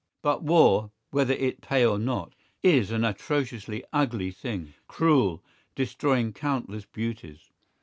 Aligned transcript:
But 0.23 0.41
war, 0.41 0.89
whether 1.11 1.33
it 1.35 1.61
pay 1.61 1.85
or 1.85 1.99
not, 1.99 2.33
is 2.63 2.89
an 2.89 3.05
atrociously 3.05 3.83
ugly 3.93 4.31
thing, 4.31 4.73
cruel, 4.87 5.43
destroying 5.75 6.33
countless 6.33 6.85
beauties. 6.85 7.51